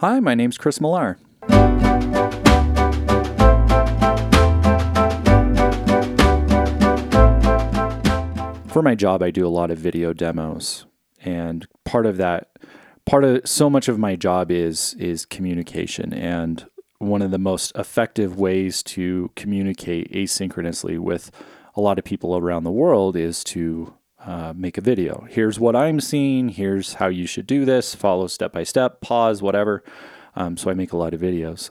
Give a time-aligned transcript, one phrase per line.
[0.00, 1.16] Hi, my name's Chris Millar.
[8.66, 10.84] For my job, I do a lot of video demos,
[11.22, 12.50] and part of that,
[13.06, 16.66] part of so much of my job is is communication, and
[16.98, 21.30] one of the most effective ways to communicate asynchronously with
[21.74, 23.94] a lot of people around the world is to
[24.26, 25.26] uh, make a video.
[25.30, 26.48] Here's what I'm seeing.
[26.48, 27.94] Here's how you should do this.
[27.94, 29.00] Follow step by step.
[29.00, 29.84] Pause, whatever.
[30.34, 31.70] Um, so I make a lot of videos.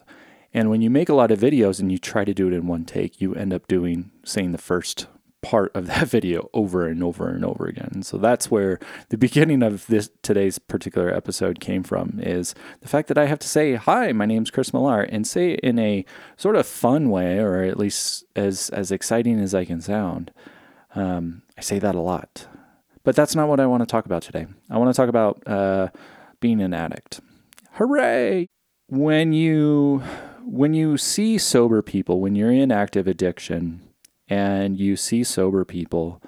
[0.54, 2.66] And when you make a lot of videos and you try to do it in
[2.66, 5.08] one take, you end up doing saying the first
[5.41, 8.04] part of that video over and over and over again.
[8.04, 8.80] So that's where
[9.10, 13.40] the beginning of this today's particular episode came from is the fact that I have
[13.40, 16.05] to say, "Hi, my name's Chris Millar," and say it in a
[16.38, 20.32] sort of fun way, or at least as as exciting as I can sound.
[20.95, 22.48] Um, I say that a lot,
[23.04, 24.48] but that's not what I want to talk about today.
[24.70, 25.90] I want to talk about uh,
[26.40, 27.20] being an addict.
[27.73, 28.48] Hooray!
[28.88, 30.04] When you
[30.45, 33.82] when you see sober people, when you're in active addiction,
[34.27, 36.21] and you see sober people,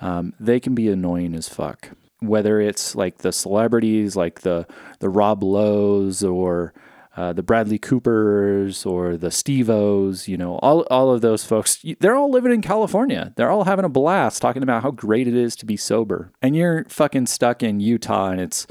[0.00, 1.90] um, they can be annoying as fuck.
[2.20, 4.66] Whether it's like the celebrities, like the
[5.00, 6.72] the Rob Lowe's or
[7.16, 12.16] uh, the Bradley Coopers or the Steve-O's, you know, all, all of those folks, they're
[12.16, 13.32] all living in California.
[13.36, 16.32] They're all having a blast talking about how great it is to be sober.
[16.42, 18.66] And you're fucking stuck in Utah and it's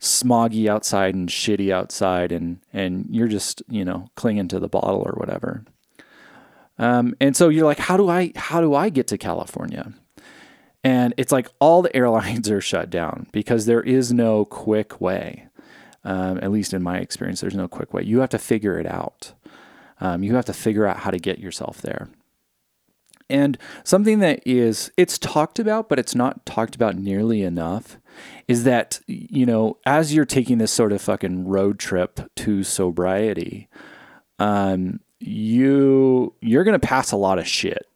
[0.00, 5.02] smoggy outside and shitty outside and, and you're just, you know, clinging to the bottle
[5.04, 5.64] or whatever.
[6.80, 9.92] Um, and so you're like, how do I how do I get to California?
[10.82, 15.46] And it's like all the airlines are shut down because there is no quick way.
[16.02, 18.02] Um, at least in my experience, there's no quick way.
[18.02, 19.34] You have to figure it out.
[20.00, 22.08] Um, you have to figure out how to get yourself there.
[23.30, 27.96] And something that is it's talked about, but it's not talked about nearly enough,
[28.48, 33.68] is that you know as you're taking this sort of fucking road trip to sobriety,
[34.40, 37.86] um, you you're going to pass a lot of shit.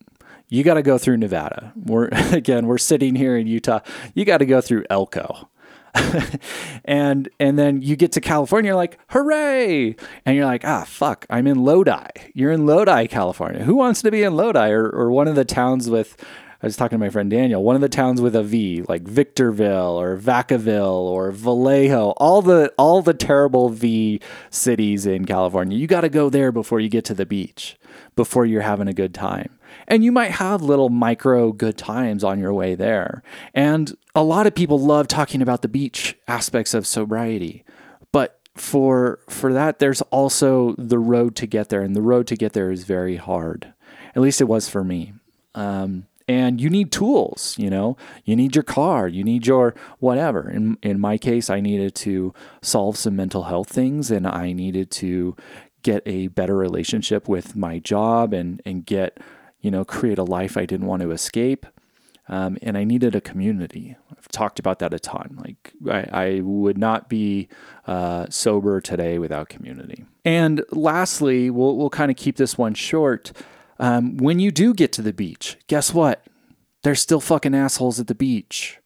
[0.48, 1.72] You got to go through Nevada.
[1.74, 3.80] We're again, we're sitting here in Utah.
[4.14, 5.48] You got to go through Elko.
[6.84, 9.96] and and then you get to California, you're like, hooray!
[10.26, 12.08] And you're like, ah, fuck, I'm in Lodi.
[12.34, 13.64] You're in Lodi, California.
[13.64, 16.16] Who wants to be in Lodi or, or one of the towns with
[16.64, 19.02] I was talking to my friend Daniel, one of the towns with a V, like
[19.02, 25.76] Victorville or Vacaville or Vallejo, all the all the terrible V cities in California.
[25.76, 27.76] You got to go there before you get to the beach,
[28.16, 29.58] before you're having a good time.
[29.86, 33.22] And you might have little micro good times on your way there.
[33.52, 37.62] And a lot of people love talking about the beach aspects of sobriety.
[38.10, 42.36] But for for that there's also the road to get there and the road to
[42.36, 43.74] get there is very hard.
[44.16, 45.12] At least it was for me.
[45.54, 50.48] Um, and you need tools you know you need your car you need your whatever
[50.50, 54.90] in in my case i needed to solve some mental health things and i needed
[54.90, 55.36] to
[55.82, 59.18] get a better relationship with my job and and get
[59.60, 61.66] you know create a life i didn't want to escape
[62.28, 63.96] um, and I needed a community.
[64.10, 65.38] I've talked about that a ton.
[65.44, 67.48] Like I, I would not be
[67.86, 70.04] uh, sober today without community.
[70.24, 73.32] And lastly, we'll we'll kind of keep this one short.
[73.78, 76.26] Um, when you do get to the beach, guess what?
[76.82, 78.78] There's still fucking assholes at the beach.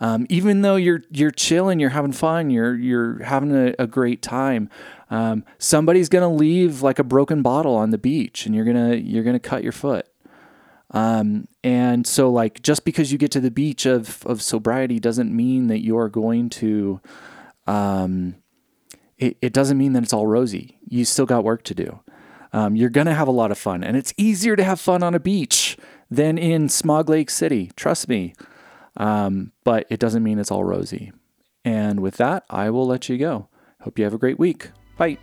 [0.00, 4.22] Um, even though you're you're chilling, you're having fun, you're you're having a, a great
[4.22, 4.70] time.
[5.10, 9.24] Um, somebody's gonna leave like a broken bottle on the beach, and you're gonna you're
[9.24, 10.06] gonna cut your foot.
[10.90, 15.34] Um, and so like just because you get to the beach of of sobriety doesn't
[15.34, 17.00] mean that you're going to.
[17.66, 18.36] Um,
[19.18, 20.78] it, it doesn't mean that it's all rosy.
[20.88, 22.00] You still got work to do.
[22.52, 23.84] Um, you're going to have a lot of fun.
[23.84, 25.76] And it's easier to have fun on a beach
[26.10, 27.70] than in Smog Lake City.
[27.76, 28.34] Trust me.
[28.96, 31.12] Um, but it doesn't mean it's all rosy.
[31.64, 33.48] And with that, I will let you go.
[33.82, 34.70] Hope you have a great week.
[34.96, 35.18] Bye.